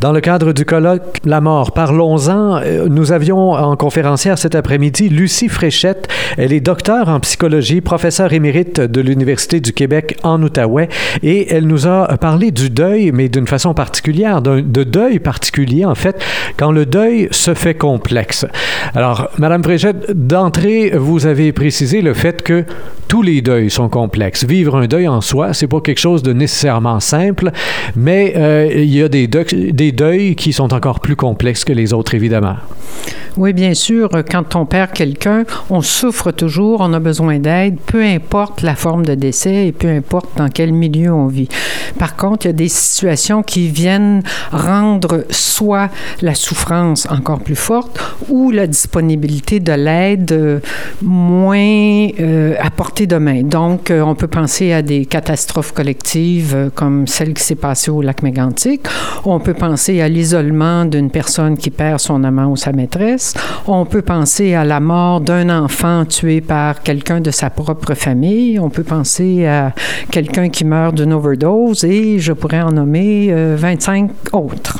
Dans 0.00 0.12
le 0.12 0.20
cadre 0.20 0.52
du 0.52 0.64
colloque 0.64 1.18
La 1.24 1.40
mort, 1.40 1.72
parlons-en, 1.72 2.60
euh, 2.62 2.86
nous 2.88 3.10
avions 3.10 3.50
en 3.50 3.74
conférencière 3.74 4.38
cet 4.38 4.54
après-midi 4.54 5.08
Lucie 5.08 5.48
Fréchette. 5.48 6.06
Elle 6.36 6.52
est 6.52 6.60
docteure 6.60 7.08
en 7.08 7.18
psychologie, 7.18 7.80
professeure 7.80 8.32
émérite 8.32 8.80
de 8.80 9.00
l'Université 9.00 9.58
du 9.58 9.72
Québec 9.72 10.16
en 10.22 10.40
Outaouais 10.40 10.88
et 11.24 11.52
elle 11.52 11.66
nous 11.66 11.88
a 11.88 12.16
parlé 12.18 12.52
du 12.52 12.70
deuil, 12.70 13.10
mais 13.10 13.28
d'une 13.28 13.48
façon 13.48 13.74
particulière, 13.74 14.40
de 14.40 14.60
deuil 14.84 15.18
particulier 15.18 15.84
en 15.84 15.96
fait, 15.96 16.24
quand 16.56 16.70
le 16.70 16.86
deuil 16.86 17.26
se 17.32 17.54
fait 17.54 17.74
complexe. 17.74 18.46
Alors, 18.94 19.30
Madame 19.36 19.64
Fréchette, 19.64 20.12
d'entrée, 20.12 20.92
vous 20.94 21.26
avez 21.26 21.50
précisé 21.52 22.02
le 22.02 22.14
fait 22.14 22.42
que 22.42 22.64
tous 23.08 23.22
les 23.22 23.40
deuils 23.40 23.70
sont 23.70 23.88
complexes. 23.88 24.44
Vivre 24.44 24.76
un 24.76 24.86
deuil 24.86 25.08
en 25.08 25.20
soi, 25.20 25.54
c'est 25.54 25.66
pas 25.66 25.80
quelque 25.80 25.98
chose 25.98 26.22
de 26.22 26.32
nécessairement 26.32 27.00
simple, 27.00 27.50
mais 27.96 28.34
euh, 28.36 28.70
il 28.72 28.94
y 28.94 29.02
a 29.02 29.08
des, 29.08 29.26
des 29.26 29.92
deuils 29.92 30.36
qui 30.36 30.52
sont 30.52 30.72
encore 30.74 31.00
plus 31.00 31.16
complexes 31.16 31.64
que 31.64 31.72
les 31.72 31.92
autres, 31.92 32.14
évidemment. 32.14 32.56
Oui, 33.38 33.52
bien 33.52 33.72
sûr. 33.74 34.10
Quand 34.28 34.56
on 34.56 34.66
perd 34.66 34.92
quelqu'un, 34.92 35.44
on 35.70 35.80
souffre 35.80 36.32
toujours, 36.32 36.80
on 36.80 36.92
a 36.92 36.98
besoin 36.98 37.38
d'aide, 37.38 37.78
peu 37.86 38.02
importe 38.02 38.62
la 38.62 38.74
forme 38.74 39.06
de 39.06 39.14
décès 39.14 39.68
et 39.68 39.72
peu 39.72 39.88
importe 39.88 40.36
dans 40.36 40.48
quel 40.48 40.72
milieu 40.72 41.12
on 41.12 41.28
vit. 41.28 41.48
Par 42.00 42.16
contre, 42.16 42.46
il 42.46 42.48
y 42.48 42.50
a 42.50 42.54
des 42.54 42.68
situations 42.68 43.44
qui 43.44 43.68
viennent 43.68 44.22
rendre 44.50 45.24
soit 45.30 45.88
la 46.20 46.34
souffrance 46.34 47.06
encore 47.10 47.38
plus 47.38 47.54
forte 47.54 48.00
ou 48.28 48.50
la 48.50 48.66
disponibilité 48.66 49.60
de 49.60 49.72
l'aide 49.72 50.32
euh, 50.32 50.58
moins 51.02 52.08
euh, 52.18 52.56
à 52.58 52.70
portée 52.98 53.06
de 53.06 53.16
main. 53.18 53.42
Donc, 53.42 53.90
euh, 53.90 54.00
on 54.00 54.16
peut 54.16 54.26
penser 54.26 54.72
à 54.72 54.82
des 54.82 55.06
catastrophes 55.06 55.72
collectives 55.72 56.70
comme 56.74 57.06
celle 57.06 57.32
qui 57.32 57.44
s'est 57.44 57.54
passée 57.54 57.92
au 57.92 58.02
lac 58.02 58.22
Mégantic. 58.22 58.88
On 59.24 59.38
peut 59.38 59.54
penser 59.54 60.00
à 60.00 60.08
l'isolement 60.08 60.84
d'une 60.84 61.10
personne 61.10 61.56
qui 61.56 61.70
perd 61.70 62.00
son 62.00 62.24
amant 62.24 62.46
ou 62.46 62.56
sa 62.56 62.72
maîtresse. 62.72 63.34
On 63.68 63.84
peut 63.84 64.02
penser 64.02 64.54
à 64.54 64.64
la 64.64 64.80
mort 64.80 65.20
d'un 65.20 65.48
enfant 65.48 66.04
tué 66.06 66.40
par 66.40 66.82
quelqu'un 66.82 67.20
de 67.20 67.30
sa 67.30 67.50
propre 67.50 67.94
famille. 67.94 68.58
On 68.58 68.70
peut 68.70 68.82
penser 68.82 69.46
à 69.46 69.72
quelqu'un 70.10 70.48
qui 70.48 70.64
meurt 70.64 70.94
d'une 70.96 71.12
overdose 71.12 71.84
et 71.84 72.18
je 72.18 72.32
pourrais 72.32 72.62
en 72.62 72.72
nommer 72.72 73.32
25 73.32 74.10
euh, 74.10 74.36
autres. 74.36 74.78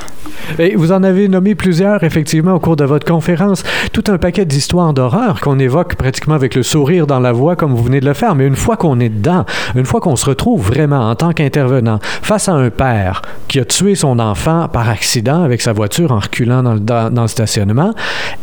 Et 0.59 0.75
vous 0.75 0.93
en 0.93 1.03
avez 1.03 1.29
nommé 1.29 1.55
plusieurs, 1.55 2.03
effectivement, 2.05 2.55
au 2.55 2.59
cours 2.59 2.77
de 2.77 2.85
votre 2.85 3.07
conférence. 3.07 3.63
Tout 3.93 4.05
un 4.09 4.19
paquet 4.19 4.45
d'histoires 4.45 4.93
d'horreur 4.93 5.41
qu'on 5.41 5.59
évoque 5.59 5.97
pratiquement 5.97 6.35
avec 6.35 6.55
le 6.55 6.63
sourire 6.63 7.07
dans 7.07 7.21
la 7.21 7.33
voix, 7.33 7.55
comme 7.57 7.75
vous 7.75 7.83
venez 7.83 8.01
de 8.01 8.07
faire. 8.15 8.35
Mais 8.35 8.47
une 8.47 8.57
fois 8.57 8.77
qu'on 8.77 9.01
est 9.01 9.09
dedans, 9.09 9.45
une 9.75 9.85
fois 9.85 10.01
qu'on 10.01 10.17
se 10.17 10.27
retrouve 10.27 10.67
vraiment 10.67 11.11
en 11.11 11.15
tant 11.15 11.33
qu'intervenant 11.33 11.99
face 12.03 12.49
à 12.49 12.53
un 12.53 12.71
père 12.71 13.23
qui 13.49 13.59
a 13.61 13.65
tué 13.65 13.95
son 13.95 14.19
enfant 14.19 14.69
par 14.69 14.89
accident 14.89 15.43
avec 15.43 15.63
sa 15.63 15.73
voiture 15.73 16.13
en 16.13 16.19
reculant 16.19 16.63
dans 16.63 17.23
le, 17.23 17.29
stationnement, 17.29 17.93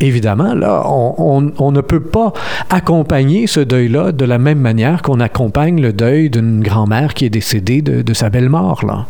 évidemment, 0.02 0.54
là, 0.54 0.84
on, 0.86 1.52
on, 1.58 1.72
ne 1.72 1.82
peut 1.82 2.00
pas 2.00 2.34
accompagner 2.70 3.48
ce 3.48 3.60
deuil-là 3.60 4.12
de 4.12 4.26
la 4.26 4.38
même 4.38 4.60
manière 4.60 5.02
qu'on 5.02 5.20
accompagne 5.20 5.82
le 5.82 5.94
deuil 5.94 6.30
d'une 6.30 6.62
grand-mère 6.62 7.14
qui 7.14 7.26
est 7.26 7.30
décédée 7.30 7.82
de, 7.82 8.02
de 8.02 8.14
sa 8.14 8.30
belle 8.30 8.50
mort. 8.50 8.86
Là. 8.86 9.06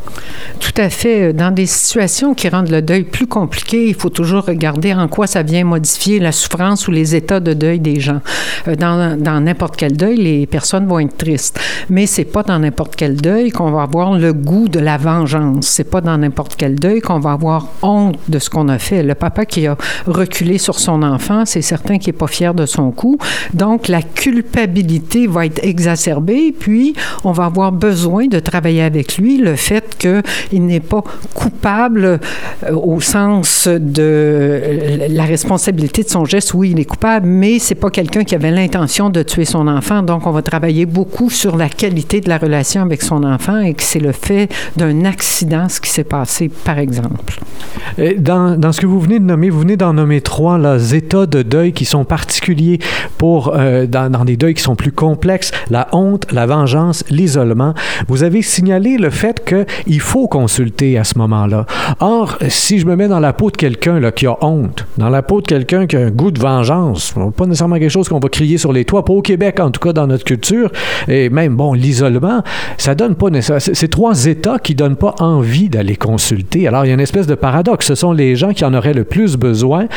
Tout 0.59 0.81
à 0.81 0.89
fait. 0.89 1.33
Dans 1.33 1.51
des 1.51 1.65
situations 1.65 2.33
qui 2.33 2.49
rendent 2.49 2.69
le 2.69 2.81
deuil 2.81 3.03
plus 3.03 3.27
compliqué, 3.27 3.87
il 3.87 3.95
faut 3.95 4.09
toujours 4.09 4.45
regarder 4.45 4.93
en 4.93 5.07
quoi 5.07 5.27
ça 5.27 5.43
vient 5.43 5.63
modifier 5.63 6.19
la 6.19 6.31
souffrance 6.31 6.87
ou 6.87 6.91
les 6.91 7.15
états 7.15 7.39
de 7.39 7.53
deuil 7.53 7.79
des 7.79 7.99
gens. 7.99 8.21
Euh, 8.67 8.75
dans 8.75 9.41
n'importe 9.41 9.75
quel 9.75 9.95
deuil, 9.95 10.17
les 10.17 10.44
personnes 10.45 10.87
vont 10.87 10.99
être 10.99 11.17
tristes, 11.17 11.59
mais 11.89 12.05
c'est 12.05 12.25
pas 12.25 12.43
dans 12.43 12.59
n'importe 12.59 12.95
quel 12.95 13.15
deuil 13.15 13.51
qu'on 13.51 13.71
va 13.71 13.83
avoir 13.83 14.17
le 14.17 14.33
goût 14.33 14.67
de 14.67 14.79
la 14.79 14.97
vengeance. 14.97 15.67
C'est 15.67 15.89
pas 15.89 16.01
dans 16.01 16.17
n'importe 16.17 16.55
quel 16.55 16.75
deuil 16.75 17.01
qu'on 17.01 17.19
va 17.19 17.31
avoir 17.31 17.67
honte 17.81 18.17
de 18.27 18.39
ce 18.39 18.49
qu'on 18.49 18.69
a 18.69 18.79
fait. 18.79 19.03
Le 19.03 19.15
papa 19.15 19.45
qui 19.45 19.67
a 19.67 19.77
reculé 20.07 20.57
sur 20.57 20.79
son 20.79 21.03
enfant, 21.03 21.45
c'est 21.45 21.61
certain 21.61 21.97
qu'il 21.97 22.09
est 22.09 22.17
pas 22.17 22.27
fier 22.27 22.53
de 22.53 22.65
son 22.65 22.91
coup. 22.91 23.17
Donc 23.53 23.87
la 23.87 24.01
culpabilité 24.01 25.27
va 25.27 25.45
être 25.45 25.63
exacerbée, 25.63 26.53
puis 26.57 26.95
on 27.23 27.31
va 27.31 27.45
avoir 27.45 27.71
besoin 27.71 28.27
de 28.27 28.39
travailler 28.39 28.81
avec 28.81 29.17
lui 29.17 29.37
le 29.37 29.55
fait 29.55 29.97
qu'il 29.97 30.65
n'est 30.65 30.79
pas 30.79 31.03
coupable 31.33 32.19
euh, 32.63 32.75
au 32.75 33.01
sens 33.01 33.67
de 33.67 34.61
la 35.09 35.23
responsabilité 35.23 36.03
de 36.03 36.09
son 36.09 36.25
geste. 36.25 36.53
Oui, 36.53 36.71
il 36.71 36.79
est 36.79 36.85
coupable, 36.85 37.27
mais 37.27 37.59
c'est 37.59 37.75
pas 37.75 37.89
quelqu'un 37.89 38.23
qui 38.23 38.35
avait 38.35 38.51
l'intention 38.51 39.09
de 39.09 39.23
tuer 39.23 39.45
son 39.45 39.67
enfant. 39.67 40.01
Donc, 40.01 40.25
on 40.27 40.31
va 40.35 40.41
travailler 40.41 40.85
beaucoup 40.85 41.29
sur 41.29 41.57
la 41.57 41.69
qualité 41.69 42.21
de 42.21 42.29
la 42.29 42.37
relation 42.37 42.81
avec 42.81 43.01
son 43.01 43.23
enfant 43.23 43.59
et 43.59 43.73
que 43.73 43.83
c'est 43.83 43.99
le 43.99 44.11
fait 44.11 44.49
d'un 44.77 45.05
accident 45.05 45.69
ce 45.69 45.81
qui 45.81 45.89
s'est 45.89 46.03
passé, 46.03 46.49
par 46.49 46.77
exemple. 46.77 47.39
dans, 48.17 48.59
dans, 48.59 48.71
ce 48.71 48.81
que 48.81 48.85
vous 48.85 48.99
venez 48.99 49.19
de 49.19 49.25
nommer, 49.25 49.49
vous 49.49 49.61
venez 49.61 49.77
d'en 49.77 49.93
nommer 49.93 50.21
trois 50.21 50.57
là, 50.57 50.77
états 50.93 51.25
de 51.25 51.41
deuil 51.41 51.73
qui 51.73 51.85
sont 51.85 52.05
particuliers 52.05 52.79
pour 53.17 53.53
euh, 53.55 53.87
dans, 53.87 54.11
dans 54.11 54.25
des 54.25 54.37
deuils 54.37 54.53
qui 54.53 54.61
sont 54.61 54.75
plus 54.75 54.91
complexes 54.91 55.51
la 55.69 55.87
honte, 55.91 56.31
la 56.31 56.45
vengeance, 56.45 57.03
l'isolement. 57.09 57.73
Vous 58.07 58.23
avez 58.23 58.41
signalé 58.41 58.97
le 58.97 59.09
fait 59.09 59.43
qu'il 59.45 59.99
faut 59.99 60.27
consulter 60.27 60.97
à 60.97 61.03
ce 61.03 61.17
moment-là. 61.17 61.65
Or, 61.99 62.37
si 62.49 62.79
je 62.79 62.85
me 62.85 62.95
mets 62.95 63.07
dans 63.07 63.19
la 63.19 63.33
peau 63.33 63.51
de 63.51 63.57
quelqu'un 63.57 64.11
qui 64.11 64.27
a 64.27 64.37
honte, 64.41 64.85
dans 64.97 65.09
la 65.09 65.21
peau 65.21 65.41
de 65.41 65.47
quelqu'un 65.47 65.87
qui 65.87 65.95
a 65.95 66.01
un 66.01 66.11
goût 66.11 66.31
de 66.31 66.39
vengeance, 66.39 67.13
pas 67.35 67.45
nécessairement 67.45 67.77
quelque 67.77 67.89
chose 67.89 68.09
qu'on 68.09 68.19
va 68.19 68.29
crier 68.29 68.57
sur 68.57 68.73
les 68.73 68.85
toits, 68.85 69.05
pas 69.05 69.13
au 69.13 69.21
Québec 69.21 69.59
en 69.59 69.71
tout 69.71 69.79
cas 69.79 69.93
dans 69.93 70.07
notre 70.07 70.24
et 71.07 71.29
même, 71.29 71.55
bon, 71.55 71.73
l'isolement, 71.73 72.43
ça 72.77 72.95
donne 72.95 73.15
pas. 73.15 73.27
C'est 73.41 73.87
trois 73.89 74.25
états 74.25 74.59
qui 74.59 74.75
donnent 74.75 74.95
pas 74.95 75.15
envie 75.19 75.69
d'aller 75.69 75.95
consulter. 75.95 76.67
Alors, 76.67 76.85
il 76.85 76.89
y 76.89 76.91
a 76.91 76.93
une 76.93 76.99
espèce 76.99 77.27
de 77.27 77.35
paradoxe. 77.35 77.87
Ce 77.87 77.95
sont 77.95 78.11
les 78.11 78.35
gens 78.35 78.53
qui 78.53 78.65
en 78.65 78.73
auraient 78.73 78.93
le 78.93 79.03
plus 79.03 79.37
besoin 79.37 79.87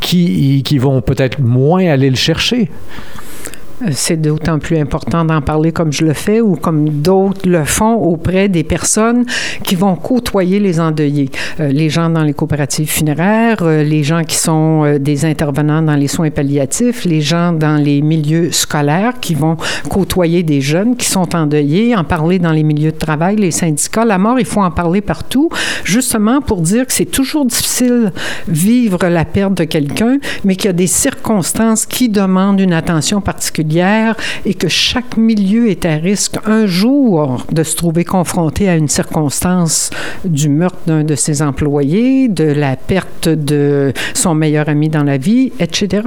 qui 0.00 0.78
vont 0.78 1.00
peut-être 1.00 1.40
moins 1.40 1.86
aller 1.86 2.10
le 2.10 2.16
chercher. 2.16 2.70
C'est 3.92 4.20
d'autant 4.20 4.58
plus 4.58 4.76
important 4.76 5.24
d'en 5.24 5.40
parler 5.40 5.72
comme 5.72 5.90
je 5.90 6.04
le 6.04 6.12
fais 6.12 6.42
ou 6.42 6.56
comme 6.56 6.88
d'autres 6.88 7.48
le 7.48 7.64
font 7.64 7.94
auprès 7.94 8.48
des 8.48 8.62
personnes 8.62 9.24
qui 9.64 9.74
vont 9.74 9.96
côtoyer 9.96 10.60
les 10.60 10.80
endeuillés. 10.80 11.30
Euh, 11.60 11.68
les 11.68 11.88
gens 11.88 12.10
dans 12.10 12.22
les 12.22 12.34
coopératives 12.34 12.90
funéraires, 12.90 13.62
euh, 13.62 13.82
les 13.82 14.02
gens 14.02 14.22
qui 14.22 14.36
sont 14.36 14.84
euh, 14.84 14.98
des 14.98 15.24
intervenants 15.24 15.80
dans 15.80 15.94
les 15.94 16.08
soins 16.08 16.30
palliatifs, 16.30 17.06
les 17.06 17.22
gens 17.22 17.52
dans 17.52 17.82
les 17.82 18.02
milieux 18.02 18.52
scolaires 18.52 19.14
qui 19.18 19.34
vont 19.34 19.56
côtoyer 19.88 20.42
des 20.42 20.60
jeunes 20.60 20.94
qui 20.96 21.06
sont 21.06 21.34
endeuillés, 21.34 21.96
en 21.96 22.04
parler 22.04 22.38
dans 22.38 22.52
les 22.52 22.64
milieux 22.64 22.92
de 22.92 22.98
travail, 22.98 23.36
les 23.36 23.50
syndicats. 23.50 24.04
La 24.04 24.18
mort, 24.18 24.38
il 24.38 24.44
faut 24.46 24.60
en 24.60 24.70
parler 24.70 25.00
partout, 25.00 25.48
justement 25.84 26.42
pour 26.42 26.60
dire 26.60 26.86
que 26.86 26.92
c'est 26.92 27.06
toujours 27.06 27.46
difficile 27.46 28.12
vivre 28.46 28.98
la 29.08 29.24
perte 29.24 29.54
de 29.54 29.64
quelqu'un, 29.64 30.18
mais 30.44 30.56
qu'il 30.56 30.66
y 30.66 30.68
a 30.68 30.74
des 30.74 30.86
circonstances 30.86 31.86
qui 31.86 32.10
demandent 32.10 32.60
une 32.60 32.74
attention 32.74 33.22
particulière 33.22 33.69
et 34.44 34.54
que 34.54 34.68
chaque 34.68 35.16
milieu 35.16 35.70
est 35.70 35.84
à 35.84 35.94
risque 35.94 36.36
un 36.44 36.66
jour 36.66 37.46
de 37.52 37.62
se 37.62 37.76
trouver 37.76 38.04
confronté 38.04 38.68
à 38.68 38.76
une 38.76 38.88
circonstance 38.88 39.90
du 40.24 40.48
meurtre 40.48 40.78
d'un 40.86 41.04
de 41.04 41.14
ses 41.14 41.42
employés, 41.42 42.28
de 42.28 42.44
la 42.44 42.76
perte 42.76 43.28
de 43.28 43.92
son 44.14 44.34
meilleur 44.34 44.68
ami 44.68 44.88
dans 44.88 45.04
la 45.04 45.18
vie, 45.18 45.52
etc. 45.60 46.02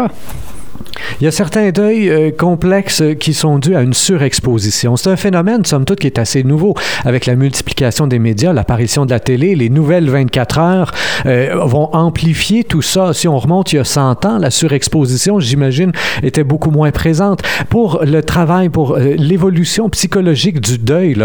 Il 1.20 1.26
y 1.26 1.28
a 1.28 1.32
certains 1.32 1.72
deuils 1.72 2.10
euh, 2.10 2.32
complexes 2.32 3.04
qui 3.20 3.34
sont 3.34 3.60
dus 3.60 3.76
à 3.76 3.82
une 3.82 3.94
surexposition. 3.94 4.96
C'est 4.96 5.10
un 5.10 5.16
phénomène, 5.16 5.66
somme 5.66 5.86
toute, 5.86 6.00
qui 6.00 6.08
est 6.08 6.20
assez 6.20 6.44
nouveau. 6.44 6.74
Avec 7.06 7.26
la 7.26 7.36
multiplication 7.36 8.08
des 8.08 8.20
médias, 8.20 8.54
l'apparition 8.54 9.06
de 9.06 9.12
la 9.12 9.20
télé, 9.20 9.56
les 9.56 9.70
nouvelles 9.70 10.10
24 10.10 10.60
heures 10.60 10.92
euh, 11.26 11.56
vont 11.64 11.90
amplifier 11.94 12.64
tout 12.64 12.82
ça. 12.82 13.14
Si 13.14 13.28
on 13.28 13.38
remonte 13.38 13.74
il 13.74 13.78
y 13.78 13.80
a 13.80 13.84
100 13.84 14.26
ans, 14.26 14.38
la 14.38 14.52
surexposition, 14.52 15.40
j'imagine, 15.40 15.92
était 16.24 16.44
beaucoup 16.44 16.72
moins 16.72 16.92
présente. 16.92 17.42
Pour 17.70 18.02
le 18.04 18.22
travail, 18.22 18.70
pour 18.70 18.96
euh, 18.96 19.16
l'évolution 19.18 19.90
psychologique 19.90 20.60
du 20.60 20.78
deuil, 20.78 21.16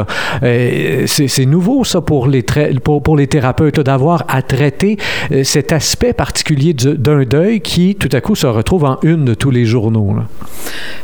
c'est 1.07 1.47
nouveau, 1.47 1.85
ça, 1.85 2.01
pour 2.01 2.27
les, 2.27 2.43
pour, 2.83 3.03
pour 3.03 3.17
les 3.17 3.27
thérapeutes, 3.27 3.81
d'avoir 3.81 4.25
à 4.29 4.43
traiter 4.43 4.97
cet 5.43 5.73
aspect 5.73 6.13
particulier 6.13 6.75
d'un 6.75 7.25
deuil 7.25 7.61
qui, 7.61 7.95
tout 7.95 8.09
à 8.13 8.21
coup, 8.21 8.35
se 8.35 8.47
retrouve 8.47 8.85
en 8.85 8.99
une 9.03 9.25
de 9.25 9.35
tous 9.35 9.51
les 9.51 9.58
journaux. 9.65 10.17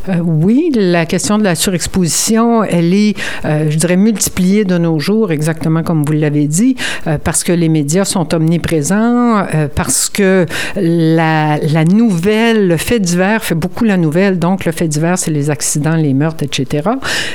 Euh, 0.09 0.19
oui, 0.23 0.71
la 0.75 1.07
question 1.07 1.39
de 1.39 1.45
la 1.45 1.55
surexposition, 1.55 2.63
elle 2.63 2.93
est, 2.93 3.17
euh, 3.45 3.71
je 3.71 3.77
dirais, 3.77 3.97
multipliée 3.97 4.65
de 4.65 4.77
nos 4.79 4.99
jours, 4.99 5.33
exactement 5.33 5.83
comme 5.83 6.05
vous 6.05 6.13
l'avez 6.13 6.47
dit, 6.47 6.77
euh, 7.07 7.19
parce 7.23 7.45
que 7.45 7.53
les 7.53 7.69
médias 7.69 8.05
sont 8.05 8.35
omniprésents, 8.35 9.47
parce 9.75 10.09
que 10.09 10.47
la, 10.77 11.59
la, 11.59 11.85
nouvelle, 11.85 12.69
le 12.69 12.77
fait 12.77 13.01
divers 13.01 13.43
fait 13.43 13.55
beaucoup 13.55 13.85
la 13.85 13.97
nouvelle, 13.97 14.39
donc 14.39 14.65
le 14.65 14.73
fait 14.73 14.89
divers, 14.89 15.19
c'est 15.19 15.31
les 15.31 15.51
accidents, 15.51 15.97
les 15.97 16.15
meurtres, 16.15 16.45
etc. 16.45 16.91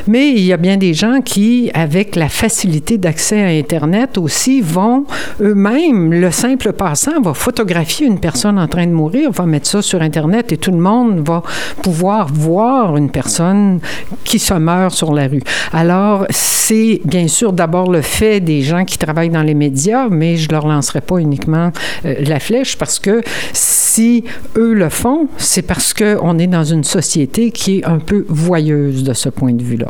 Mais 0.07 0.30
il 0.30 0.42
y 0.42 0.54
a 0.54 0.57
bien 0.57 0.77
des 0.77 0.94
gens 0.94 1.22
qui, 1.24 1.72
avec 1.74 2.15
la 2.15 2.30
facilité 2.30 2.98
d'accès 2.98 3.42
à 3.42 3.48
Internet 3.48 4.18
aussi, 4.18 4.62
vont 4.62 5.06
eux-mêmes, 5.42 6.13
le 6.13 6.31
simple 6.31 6.74
passant 6.74 7.22
va 7.22 7.33
photographier 7.33 8.07
une 8.07 8.19
personne 8.19 8.60
en 8.60 8.68
train 8.68 8.86
de 8.86 8.92
mourir, 8.92 9.31
va 9.31 9.45
mettre 9.45 9.68
ça 9.68 9.81
sur 9.81 10.01
Internet 10.01 10.51
et 10.51 10.57
tout 10.57 10.72
le 10.72 10.77
monde 10.77 11.09
va 11.18 11.44
pouvoir 11.82 12.28
voir 12.32 12.98
une 12.98 13.10
personne 13.10 13.80
qui 14.24 14.40
se 14.40 14.54
meurt 14.54 14.94
sur 14.94 15.14
la 15.14 15.28
rue. 15.28 15.44
Alors, 15.74 16.26
c'est 16.30 17.02
bien 17.06 17.28
sûr 17.28 17.54
d'abord 17.54 17.90
le 17.92 18.02
fait 18.02 18.40
des 18.40 18.62
gens 18.62 18.86
qui 18.86 18.98
travaillent 18.98 19.30
dans 19.30 19.44
les 19.44 19.54
médias, 19.54 20.08
mais 20.10 20.38
je 20.38 20.50
leur 20.50 20.68
lancerai 20.68 21.02
pas 21.02 21.18
uniquement 21.18 21.72
euh, 22.06 22.16
la 22.20 22.40
flèche 22.40 22.78
parce 22.78 23.00
que 23.00 23.22
si 23.54 24.24
eux 24.56 24.74
le 24.74 24.90
font, 24.90 25.28
c'est 25.38 25.62
parce 25.62 25.94
qu'on 25.94 26.38
est 26.40 26.48
dans 26.48 26.64
une 26.64 26.84
société 26.84 27.52
qui 27.52 27.80
est 27.80 27.86
un 27.86 28.00
peu 28.00 28.26
voyeuse 28.30 29.04
de 29.04 29.14
ce 29.14 29.30
point 29.30 29.54
de 29.54 29.64
vue-là. 29.64 29.90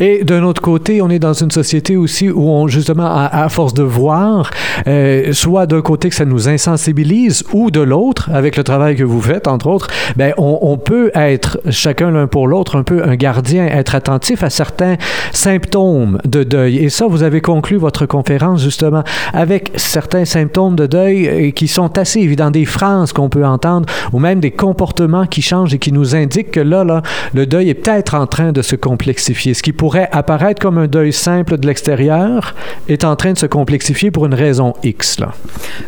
Et 0.00 0.24
d'un 0.24 0.42
autre 0.42 0.60
côté, 0.60 1.02
on 1.02 1.10
est 1.10 1.18
dans 1.18 1.32
une 1.32 1.50
société 1.50 1.96
aussi 1.96 2.30
où 2.30 2.48
on, 2.48 2.68
justement, 2.68 3.06
à, 3.06 3.48
force 3.48 3.74
de 3.74 3.82
voir, 3.82 4.50
euh, 4.86 5.32
soit 5.32 5.66
d'un 5.66 5.82
côté 5.82 6.08
que 6.08 6.14
ça 6.14 6.24
nous 6.24 6.48
insensibilise, 6.48 7.44
ou 7.52 7.70
de 7.70 7.80
l'autre, 7.80 8.30
avec 8.32 8.56
le 8.56 8.64
travail 8.64 8.96
que 8.96 9.04
vous 9.04 9.20
faites, 9.20 9.46
entre 9.48 9.68
autres, 9.68 9.88
ben, 10.16 10.32
on, 10.36 10.76
peut 10.76 11.10
être 11.14 11.58
chacun 11.70 12.10
l'un 12.10 12.26
pour 12.26 12.48
l'autre 12.48 12.76
un 12.76 12.82
peu 12.82 13.04
un 13.04 13.14
gardien, 13.14 13.66
être 13.66 13.94
attentif 13.94 14.42
à 14.42 14.50
certains 14.50 14.96
symptômes 15.32 16.18
de 16.24 16.42
deuil. 16.42 16.78
Et 16.78 16.88
ça, 16.88 17.06
vous 17.06 17.22
avez 17.22 17.40
conclu 17.40 17.76
votre 17.76 18.06
conférence 18.06 18.62
justement 18.62 19.04
avec 19.32 19.72
certains 19.76 20.24
symptômes 20.24 20.76
de 20.76 20.86
deuil 20.86 21.28
euh, 21.28 21.50
qui 21.52 21.68
sont 21.68 21.96
assez 21.96 22.20
évidents, 22.20 22.50
des 22.50 22.64
phrases 22.64 23.12
qu'on 23.12 23.28
peut 23.28 23.46
entendre, 23.46 23.88
ou 24.12 24.18
même 24.18 24.40
des 24.40 24.50
comportements 24.50 25.26
qui 25.26 25.42
changent 25.42 25.74
et 25.74 25.78
qui 25.78 25.92
nous 25.92 26.14
indiquent 26.14 26.50
que 26.50 26.60
là, 26.60 26.84
là, 26.84 27.02
le 27.34 27.46
deuil 27.46 27.70
est 27.70 27.74
peut-être 27.74 28.14
en 28.14 28.26
train 28.26 28.52
de 28.52 28.62
se 28.62 28.76
complexifier 28.76 29.54
qui 29.64 29.72
pourrait 29.72 30.10
apparaître 30.12 30.60
comme 30.60 30.76
un 30.76 30.86
deuil 30.86 31.10
simple 31.10 31.56
de 31.56 31.66
l'extérieur 31.66 32.54
est 32.86 33.02
en 33.02 33.16
train 33.16 33.32
de 33.32 33.38
se 33.38 33.46
complexifier 33.46 34.10
pour 34.10 34.26
une 34.26 34.34
raison 34.34 34.74
X. 34.82 35.18
Là. 35.18 35.32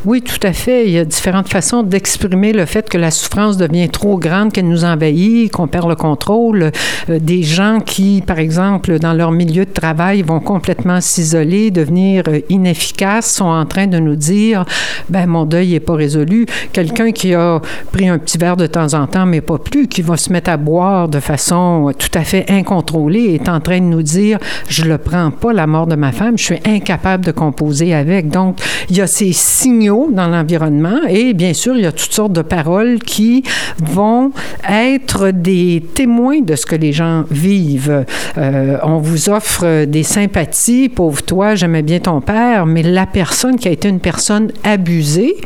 Oui, 0.06 0.22
tout 0.22 0.44
à 0.44 0.54
fait. 0.54 0.86
Il 0.86 0.92
y 0.92 0.98
a 0.98 1.04
différentes 1.04 1.50
façons 1.50 1.82
d'exprimer 1.82 2.54
le 2.54 2.64
fait 2.64 2.88
que 2.88 2.96
la 2.96 3.10
souffrance 3.10 3.58
devient 3.58 3.90
trop 3.90 4.16
grande, 4.18 4.50
qu'elle 4.50 4.66
nous 4.66 4.86
envahit, 4.86 5.52
qu'on 5.52 5.68
perd 5.68 5.90
le 5.90 5.94
contrôle. 5.94 6.70
Euh, 7.10 7.18
des 7.20 7.42
gens 7.42 7.80
qui, 7.84 8.22
par 8.26 8.38
exemple, 8.38 8.98
dans 8.98 9.12
leur 9.12 9.30
milieu 9.30 9.66
de 9.66 9.72
travail, 9.72 10.22
vont 10.22 10.40
complètement 10.40 11.02
s'isoler, 11.02 11.70
devenir 11.70 12.22
euh, 12.28 12.40
inefficaces, 12.48 13.30
sont 13.30 13.44
en 13.44 13.66
train 13.66 13.88
de 13.88 13.98
nous 13.98 14.16
dire 14.16 14.64
ben 15.10 15.26
mon 15.26 15.44
deuil 15.44 15.72
n'est 15.72 15.80
pas 15.80 15.96
résolu. 15.96 16.46
Quelqu'un 16.72 17.12
qui 17.12 17.34
a 17.34 17.60
pris 17.92 18.08
un 18.08 18.18
petit 18.18 18.38
verre 18.38 18.56
de 18.56 18.66
temps 18.66 18.94
en 18.94 19.06
temps, 19.06 19.26
mais 19.26 19.42
pas 19.42 19.58
plus, 19.58 19.86
qui 19.86 20.00
va 20.00 20.16
se 20.16 20.32
mettre 20.32 20.48
à 20.48 20.56
boire 20.56 21.10
de 21.10 21.20
façon 21.20 21.92
tout 21.98 22.18
à 22.18 22.24
fait 22.24 22.50
incontrôlée, 22.50 23.34
est 23.34 23.50
en 23.56 23.60
train 23.60 23.78
de 23.78 23.84
nous 23.84 24.02
dire 24.02 24.38
je 24.68 24.84
le 24.84 24.98
prends 24.98 25.30
pas 25.30 25.52
la 25.52 25.66
mort 25.66 25.86
de 25.86 25.96
ma 25.96 26.12
femme, 26.12 26.38
je 26.38 26.44
suis 26.44 26.60
incapable 26.64 27.24
de 27.24 27.32
composer 27.32 27.94
avec. 27.94 28.28
Donc 28.28 28.58
il 28.90 28.96
y 28.96 29.00
a 29.00 29.06
ces 29.06 29.32
signaux 29.32 30.08
dans 30.12 30.28
l'environnement 30.28 31.00
et 31.08 31.34
bien 31.34 31.54
sûr 31.54 31.76
il 31.76 31.82
y 31.82 31.86
a 31.86 31.92
toutes 31.92 32.12
sortes 32.12 32.32
de 32.32 32.42
paroles 32.42 32.98
qui 33.00 33.42
vont 33.78 34.32
être 34.68 35.30
des 35.30 35.84
témoins 35.94 36.40
de 36.40 36.54
ce 36.56 36.66
que 36.66 36.76
les 36.76 36.92
gens 36.92 37.24
vivent. 37.30 38.04
Euh, 38.38 38.78
on 38.82 38.98
vous 38.98 39.30
offre 39.30 39.84
des 39.84 40.02
sympathies, 40.02 40.88
pauvre 40.88 41.22
toi, 41.22 41.54
j'aimais 41.54 41.82
bien 41.82 42.00
ton 42.00 42.20
père, 42.20 42.66
mais 42.66 42.82
la 42.82 43.06
personne 43.06 43.56
qui 43.56 43.68
a 43.68 43.70
été 43.70 43.88
une 43.88 44.00
personne 44.00 44.50
abusée, 44.64 45.36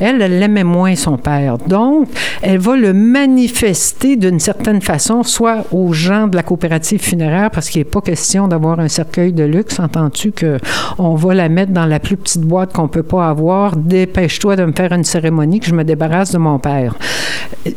elle, 0.00 0.20
elle 0.20 0.42
aimait 0.42 0.64
moins 0.64 0.96
son 0.96 1.16
père. 1.16 1.58
Donc, 1.58 2.08
elle 2.42 2.58
va 2.58 2.76
le 2.76 2.92
manifester 2.92 4.16
d'une 4.16 4.40
certaine 4.40 4.80
façon, 4.80 5.22
soit 5.22 5.64
aux 5.72 5.92
gens 5.92 6.26
de 6.26 6.36
la 6.36 6.42
coopérative 6.42 7.00
funéraire, 7.00 7.50
parce 7.54 7.70
qu'il 7.70 7.80
n'est 7.80 7.84
pas 7.84 8.00
question 8.00 8.48
d'avoir 8.48 8.80
un 8.80 8.88
cercueil 8.88 9.32
de 9.32 9.44
luxe. 9.44 9.78
Entends-tu 9.78 10.32
qu'on 10.32 11.14
va 11.14 11.34
la 11.34 11.48
mettre 11.48 11.72
dans 11.72 11.86
la 11.86 12.00
plus 12.00 12.16
petite 12.16 12.42
boîte 12.42 12.72
qu'on 12.72 12.88
peut 12.88 13.02
pas 13.04 13.28
avoir? 13.28 13.76
Dépêche-toi 13.76 14.56
de 14.56 14.64
me 14.64 14.72
faire 14.72 14.92
une 14.92 15.04
cérémonie 15.04 15.60
que 15.60 15.66
je 15.66 15.74
me 15.74 15.84
débarrasse 15.84 16.32
de 16.32 16.38
mon 16.38 16.58
père. 16.58 16.94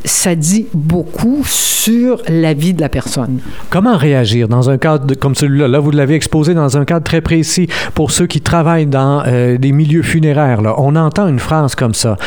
Ça 0.03 0.35
dit 0.35 0.65
beaucoup 0.74 1.44
sur 1.45 2.21
la 2.27 2.53
vie 2.53 2.74
de 2.74 2.81
la 2.81 2.89
personne. 2.89 3.39
Comment 3.69 3.95
réagir 3.95 4.47
dans 4.47 4.69
un 4.69 4.77
cadre 4.77 5.13
comme 5.15 5.35
celui-là? 5.35 5.68
Là, 5.68 5.80
vous 5.80 5.91
l'avez 5.91 6.15
exposé 6.15 6.53
dans 6.53 6.77
un 6.77 6.83
cadre 6.83 7.03
très 7.03 7.21
précis 7.21 7.68
pour 7.94 8.12
ceux 8.12 8.25
qui 8.25 8.41
travaillent 8.41 8.88
dans 8.88 9.23
euh, 9.27 9.57
des 9.57 9.71
milieux 9.71 10.03
funéraires. 10.03 10.62
Là. 10.62 10.75
On 10.77 10.95
entend 10.95 11.27
une 11.27 11.39
phrase 11.39 11.75
comme 11.75 11.94
ça. 11.94 12.18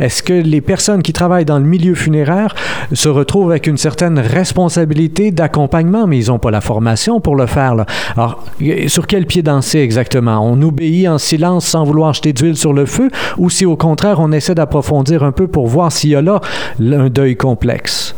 Est-ce 0.00 0.22
que 0.22 0.32
les 0.32 0.60
personnes 0.60 1.02
qui 1.02 1.12
travaillent 1.12 1.44
dans 1.44 1.58
le 1.58 1.64
milieu 1.64 1.94
funéraire 1.94 2.54
se 2.92 3.08
retrouvent 3.08 3.50
avec 3.50 3.66
une 3.66 3.78
certaine 3.78 4.18
responsabilité 4.18 5.30
d'accompagnement, 5.30 6.06
mais 6.06 6.18
ils 6.18 6.28
n'ont 6.28 6.38
pas 6.38 6.50
la 6.50 6.60
formation 6.60 7.20
pour 7.20 7.36
le 7.36 7.46
faire? 7.46 7.74
Alors, 8.16 8.44
sur 8.88 9.06
quel 9.06 9.26
pied 9.26 9.42
danser 9.42 9.78
exactement? 9.78 10.40
On 10.40 10.60
obéit 10.62 11.08
en 11.08 11.18
silence 11.18 11.66
sans 11.66 11.84
vouloir 11.84 12.12
jeter 12.12 12.32
d'huile 12.32 12.56
sur 12.56 12.72
le 12.72 12.86
feu, 12.86 13.10
ou 13.38 13.50
si 13.50 13.64
au 13.64 13.76
contraire 13.76 14.20
on 14.20 14.32
essaie 14.32 14.54
d'approfondir 14.54 15.22
un 15.22 15.32
peu 15.32 15.46
pour 15.46 15.66
voir 15.66 15.92
s'il 15.92 16.10
y 16.10 16.16
a 16.16 16.22
là 16.22 16.40
un 16.80 17.08
deuil 17.08 17.36
complexe? 17.36 18.14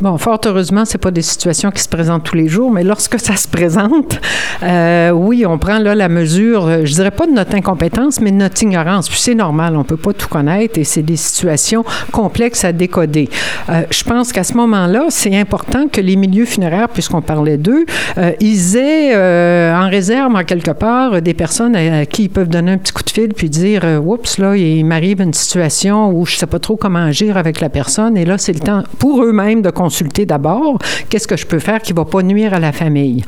Bon, 0.00 0.16
fort 0.16 0.40
heureusement, 0.46 0.84
c'est 0.84 0.98
pas 0.98 1.10
des 1.10 1.22
situations 1.22 1.70
qui 1.70 1.82
se 1.82 1.88
présentent 1.88 2.24
tous 2.24 2.36
les 2.36 2.48
jours, 2.48 2.70
mais 2.70 2.84
lorsque 2.84 3.18
ça 3.20 3.36
se 3.36 3.46
présente, 3.46 4.18
euh, 4.62 5.10
oui, 5.10 5.44
on 5.46 5.58
prend 5.58 5.78
là 5.78 5.94
la 5.94 6.08
mesure, 6.08 6.66
euh, 6.66 6.80
je 6.84 6.94
dirais 6.94 7.10
pas 7.10 7.26
de 7.26 7.32
notre 7.32 7.54
incompétence, 7.54 8.20
mais 8.20 8.30
de 8.30 8.36
notre 8.36 8.62
ignorance. 8.62 9.08
Puis 9.08 9.18
c'est 9.18 9.34
normal, 9.34 9.76
on 9.76 9.84
peut 9.84 9.96
pas 9.96 10.12
tout 10.12 10.28
connaître 10.28 10.78
et 10.78 10.84
c'est 10.84 11.02
des 11.02 11.16
situations 11.16 11.84
complexes 12.12 12.64
à 12.64 12.72
décoder. 12.72 13.28
Euh, 13.68 13.82
je 13.90 14.02
pense 14.04 14.32
qu'à 14.32 14.44
ce 14.44 14.54
moment-là, 14.54 15.06
c'est 15.10 15.36
important 15.36 15.86
que 15.88 16.00
les 16.00 16.16
milieux 16.16 16.46
funéraires, 16.46 16.88
puisqu'on 16.88 17.22
parlait 17.22 17.58
d'eux, 17.58 17.84
ils 18.40 18.76
aient 18.76 19.14
en 19.80 19.88
réserve 19.88 20.34
en 20.34 20.44
quelque 20.44 20.70
part 20.70 21.22
des 21.22 21.34
personnes 21.34 21.74
à, 21.74 22.06
qui 22.06 22.24
ils 22.24 22.28
peuvent 22.28 22.48
donner 22.48 22.72
un 22.72 22.78
petit 22.78 22.92
coup 22.92 23.02
de 23.02 23.10
fil 23.10 23.28
puis 23.34 23.48
dire, 23.48 23.84
oups, 24.04 24.38
là, 24.38 24.56
il 24.56 24.84
m'arrive 24.84 25.20
une 25.20 25.34
situation 25.34 26.10
où 26.10 26.26
je 26.26 26.36
sais 26.36 26.46
pas 26.46 26.58
trop 26.58 26.76
comment 26.76 27.00
agir 27.00 27.36
avec 27.36 27.60
la 27.60 27.68
personne 27.68 28.16
et 28.16 28.24
là, 28.24 28.36
c'est 28.38 28.52
le 28.52 28.60
temps 28.60 28.82
pour 28.98 29.24
eux 29.24 29.32
même 29.32 29.62
de 29.62 29.70
consulter 29.70 30.26
d'abord 30.26 30.78
qu'est-ce 31.08 31.26
que 31.26 31.36
je 31.36 31.46
peux 31.46 31.58
faire 31.58 31.80
qui 31.80 31.92
ne 31.92 31.98
va 31.98 32.04
pas 32.04 32.22
nuire 32.22 32.54
à 32.54 32.58
la 32.58 32.72
famille. 32.72 33.24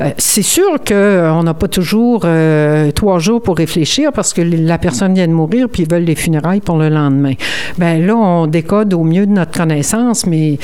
Euh, 0.00 0.10
c'est 0.18 0.42
sûr 0.42 0.78
qu'on 0.86 0.94
euh, 0.94 1.42
n'a 1.42 1.54
pas 1.54 1.68
toujours 1.68 2.22
euh, 2.24 2.90
trois 2.92 3.18
jours 3.18 3.42
pour 3.42 3.56
réfléchir 3.56 4.12
parce 4.12 4.32
que 4.32 4.42
la 4.42 4.78
personne 4.78 5.14
vient 5.14 5.26
de 5.26 5.32
mourir 5.32 5.68
puis 5.68 5.82
ils 5.82 5.90
veulent 5.90 6.04
les 6.04 6.14
funérailles 6.14 6.60
pour 6.60 6.78
le 6.78 6.88
lendemain. 6.88 7.34
Ben 7.78 8.04
là, 8.04 8.16
on 8.16 8.46
décode 8.46 8.94
au 8.94 9.02
mieux 9.02 9.26
de 9.26 9.32
notre 9.32 9.52
connaissance, 9.52 10.26
mais 10.26 10.58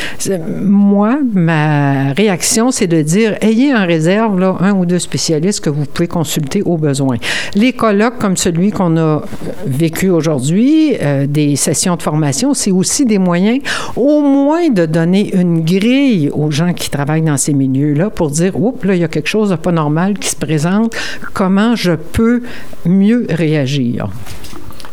moi, 0.62 1.18
ma 1.32 2.12
réaction, 2.12 2.70
c'est 2.70 2.86
de 2.86 3.02
dire 3.02 3.36
ayez 3.40 3.74
en 3.74 3.86
réserve 3.86 4.38
là, 4.38 4.56
un 4.60 4.72
ou 4.72 4.86
deux 4.86 4.98
spécialistes 4.98 5.24
que 5.60 5.70
vous 5.70 5.84
pouvez 5.84 6.08
consulter 6.08 6.62
au 6.62 6.76
besoin. 6.76 7.16
Les 7.54 7.72
colloques 7.72 8.18
comme 8.18 8.36
celui 8.36 8.70
qu'on 8.70 8.96
a 8.96 9.22
vécu 9.66 10.10
aujourd'hui, 10.10 10.96
des 11.28 11.56
sessions 11.56 11.96
de 11.96 12.02
formation, 12.02 12.54
c'est 12.54 12.70
aussi 12.70 13.04
des 13.04 13.18
moyens 13.18 13.60
au 13.96 14.20
moins 14.20 14.68
de 14.68 14.86
donner 14.86 15.34
une 15.34 15.64
grille 15.64 16.30
aux 16.32 16.50
gens 16.50 16.72
qui 16.72 16.90
travaillent 16.90 17.22
dans 17.22 17.36
ces 17.36 17.52
milieux-là 17.52 18.10
pour 18.10 18.30
dire, 18.30 18.60
oups, 18.60 18.84
là, 18.84 18.94
il 18.94 19.00
y 19.00 19.04
a 19.04 19.08
quelque 19.08 19.28
chose 19.28 19.50
de 19.50 19.56
pas 19.56 19.72
normal 19.72 20.18
qui 20.18 20.28
se 20.28 20.36
présente, 20.36 20.94
comment 21.32 21.74
je 21.74 21.92
peux 21.92 22.42
mieux 22.84 23.26
réagir? 23.28 24.08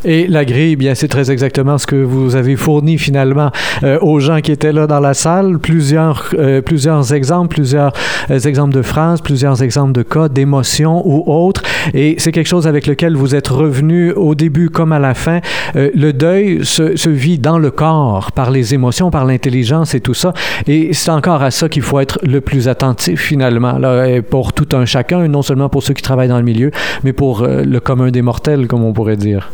Et 0.03 0.25
la 0.27 0.45
grille, 0.45 0.75
bien, 0.75 0.95
c'est 0.95 1.07
très 1.07 1.30
exactement 1.30 1.77
ce 1.77 1.86
que 1.86 1.95
vous 1.95 2.36
avez 2.36 2.55
fourni 2.55 2.98
finalement 2.98 3.51
euh, 3.84 4.00
aux 4.01 4.20
gens 4.20 4.41
qui 4.41 4.51
étaient 4.51 4.74
là 4.74 4.88
dans 4.88 5.00
la 5.00 5.13
salle. 5.13 5.60
Plusieurs, 5.60 6.29
euh, 6.39 6.62
plusieurs 6.62 7.13
exemples, 7.13 7.50
plusieurs 7.50 7.93
euh, 8.31 8.39
exemples 8.39 8.74
de 8.74 8.81
phrases, 8.81 9.22
plusieurs 9.22 9.62
exemples 9.62 9.91
de 9.91 10.01
cas, 10.01 10.27
d'émotions 10.27 11.03
ou 11.05 11.24
autres. 11.27 11.62
Et 11.93 12.15
c'est 12.17 12.31
quelque 12.31 12.48
chose 12.48 12.65
avec 12.65 12.88
lequel 12.88 13.15
vous 13.15 13.36
êtes 13.36 13.48
revenu 13.48 14.12
au 14.12 14.34
début 14.34 14.70
comme 14.70 14.91
à 14.91 15.00
la 15.00 15.13
fin. 15.13 15.39
le 15.75 16.12
deuil 16.12 16.65
se, 16.65 16.96
se, 16.96 17.10
vit 17.10 17.38
dans 17.38 17.60
le 17.60 17.70
corps, 17.70 18.31
par 18.31 18.50
les 18.50 18.74
émotions, 18.74 19.12
par 19.12 19.25
l'intelligence 19.25 19.93
et 19.93 20.00
tout 20.00 20.13
ça. 20.13 20.34
Et 20.67 20.93
c'est 20.93 21.12
encore 21.12 21.43
à 21.43 21.51
ça 21.51 21.70
qu'il 21.70 21.81
faut 21.84 22.00
être 22.00 22.20
le 22.24 22.41
plus 22.41 22.67
attentif 22.67 23.22
finalement, 23.22 23.77
là, 23.77 24.22
pour 24.22 24.53
tout 24.53 24.67
un 24.74 24.86
chacun, 24.86 25.27
non 25.27 25.41
seulement 25.41 25.70
pour 25.70 25.84
ceux 25.84 25.93
qui 25.93 26.01
travaillent 26.01 26.27
dans 26.27 26.38
le 26.38 26.43
milieu, 26.43 26.72
mais 27.03 27.13
pour 27.13 27.46
le 27.46 27.79
commun 27.79 28.10
des 28.10 28.22
mortels, 28.22 28.67
comme 28.67 28.84
on 28.84 28.93
pourrait 28.93 29.17
dire. 29.17 29.50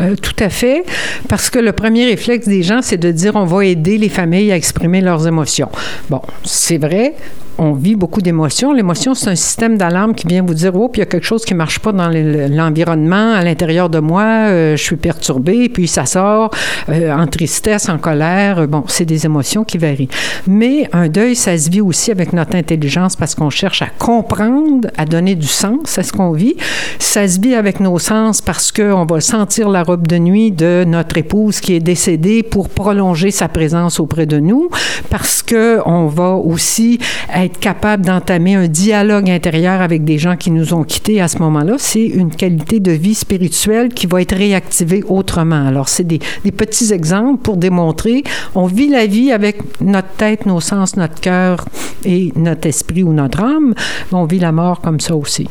Euh, 0.00 0.16
tout 0.16 0.36
à 0.38 0.48
fait, 0.48 0.84
parce 1.28 1.50
que 1.50 1.58
le 1.58 1.72
premier 1.72 2.06
réflexe 2.06 2.46
des 2.46 2.62
gens, 2.62 2.80
c'est 2.82 2.96
de 2.96 3.10
dire 3.10 3.36
on 3.36 3.44
va 3.44 3.64
aider 3.64 3.98
les 3.98 4.08
familles 4.08 4.52
à 4.52 4.56
exprimer 4.56 5.00
leurs 5.00 5.26
émotions. 5.26 5.68
Bon, 6.10 6.20
c'est 6.44 6.78
vrai, 6.78 7.14
on 7.58 7.72
vit 7.72 7.96
beaucoup 7.96 8.20
d'émotions. 8.20 8.72
L'émotion, 8.72 9.14
c'est 9.14 9.30
un 9.30 9.36
système 9.36 9.76
d'alarme 9.76 10.14
qui 10.14 10.26
vient 10.26 10.42
vous 10.42 10.54
dire, 10.54 10.74
oh, 10.74 10.88
puis 10.88 11.00
il 11.00 11.04
y 11.04 11.06
a 11.06 11.06
quelque 11.06 11.26
chose 11.26 11.44
qui 11.44 11.54
ne 11.54 11.58
marche 11.58 11.78
pas 11.78 11.92
dans 11.92 12.08
l'environnement, 12.08 13.32
à 13.32 13.42
l'intérieur 13.42 13.88
de 13.90 13.98
moi, 13.98 14.22
euh, 14.22 14.76
je 14.76 14.82
suis 14.82 14.96
perturbé, 14.96 15.68
puis 15.68 15.88
ça 15.88 16.06
sort 16.06 16.50
euh, 16.88 17.12
en 17.12 17.26
tristesse, 17.26 17.88
en 17.88 17.98
colère. 17.98 18.66
Bon, 18.68 18.84
c'est 18.86 19.04
des 19.04 19.26
émotions 19.26 19.64
qui 19.64 19.78
varient. 19.78 20.08
Mais 20.46 20.88
un 20.92 21.08
deuil, 21.08 21.36
ça 21.36 21.56
se 21.56 21.70
vit 21.70 21.80
aussi 21.80 22.10
avec 22.10 22.32
notre 22.32 22.56
intelligence 22.56 23.16
parce 23.16 23.34
qu'on 23.34 23.50
cherche 23.50 23.82
à 23.82 23.88
comprendre, 23.98 24.88
à 24.96 25.04
donner 25.04 25.34
du 25.34 25.46
sens 25.46 25.98
à 25.98 26.02
ce 26.02 26.12
qu'on 26.12 26.32
vit. 26.32 26.56
Ça 26.98 27.26
se 27.28 27.40
vit 27.40 27.54
avec 27.54 27.80
nos 27.80 27.98
sens 27.98 28.40
parce 28.40 28.72
qu'on 28.72 29.04
va 29.04 29.20
sentir 29.20 29.68
la 29.68 29.82
robe 29.82 30.06
de 30.06 30.18
nuit 30.18 30.50
de 30.50 30.84
notre 30.86 31.18
épouse 31.18 31.60
qui 31.60 31.74
est 31.74 31.80
décédée 31.80 32.42
pour 32.42 32.68
prolonger 32.68 33.30
sa 33.30 33.48
présence 33.48 34.00
auprès 34.00 34.26
de 34.26 34.38
nous, 34.38 34.70
parce 35.10 35.42
qu'on 35.42 36.06
va 36.06 36.30
aussi 36.30 36.98
être 37.34 37.51
être 37.52 37.60
capable 37.60 38.06
d'entamer 38.06 38.54
un 38.54 38.66
dialogue 38.66 39.28
intérieur 39.28 39.82
avec 39.82 40.04
des 40.04 40.16
gens 40.16 40.36
qui 40.36 40.50
nous 40.50 40.72
ont 40.72 40.84
quittés 40.84 41.20
à 41.20 41.28
ce 41.28 41.38
moment-là, 41.38 41.74
c'est 41.78 42.06
une 42.06 42.30
qualité 42.30 42.80
de 42.80 42.92
vie 42.92 43.14
spirituelle 43.14 43.90
qui 43.90 44.06
va 44.06 44.22
être 44.22 44.34
réactivée 44.34 45.04
autrement. 45.06 45.66
Alors, 45.66 45.88
c'est 45.88 46.04
des, 46.04 46.18
des 46.44 46.52
petits 46.52 46.92
exemples 46.92 47.42
pour 47.42 47.58
démontrer, 47.58 48.24
on 48.54 48.66
vit 48.66 48.88
la 48.88 49.06
vie 49.06 49.32
avec 49.32 49.58
notre 49.82 50.08
tête, 50.16 50.46
nos 50.46 50.60
sens, 50.60 50.96
notre 50.96 51.20
cœur 51.20 51.66
et 52.04 52.32
notre 52.36 52.66
esprit 52.66 53.02
ou 53.02 53.12
notre 53.12 53.42
âme. 53.42 53.74
On 54.12 54.24
vit 54.24 54.38
la 54.38 54.52
mort 54.52 54.80
comme 54.80 55.00
ça 55.00 55.14
aussi. 55.14 55.46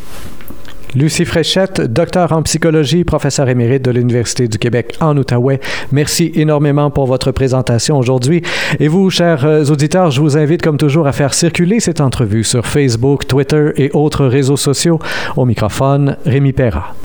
Lucie 0.93 1.23
Fréchette, 1.23 1.79
docteur 1.79 2.33
en 2.33 2.41
psychologie, 2.43 3.05
professeur 3.05 3.47
émérite 3.47 3.83
de 3.83 3.91
l'Université 3.91 4.49
du 4.49 4.57
Québec 4.57 4.97
en 4.99 5.15
Outaouais. 5.17 5.61
Merci 5.93 6.33
énormément 6.35 6.91
pour 6.91 7.05
votre 7.05 7.31
présentation 7.31 7.97
aujourd'hui. 7.97 8.41
Et 8.79 8.89
vous, 8.89 9.09
chers 9.09 9.45
euh, 9.45 9.63
auditeurs, 9.65 10.11
je 10.11 10.19
vous 10.19 10.37
invite 10.37 10.61
comme 10.61 10.77
toujours 10.77 11.07
à 11.07 11.13
faire 11.13 11.33
circuler 11.33 11.79
cette 11.79 12.01
entrevue 12.01 12.43
sur 12.43 12.65
Facebook, 12.65 13.25
Twitter 13.25 13.71
et 13.77 13.89
autres 13.93 14.25
réseaux 14.25 14.57
sociaux. 14.57 14.99
Au 15.37 15.45
microphone, 15.45 16.17
Rémi 16.25 16.51
Perra. 16.51 16.93